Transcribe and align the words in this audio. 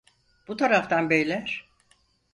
Bu 0.47 0.57
taraftan 0.57 1.09
beyler. 1.09 1.69